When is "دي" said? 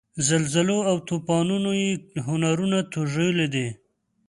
3.53-3.67